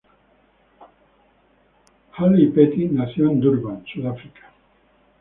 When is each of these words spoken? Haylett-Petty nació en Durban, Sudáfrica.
Haylett-Petty 2.15 2.85
nació 2.85 3.29
en 3.29 3.39
Durban, 3.39 3.85
Sudáfrica. 3.85 4.51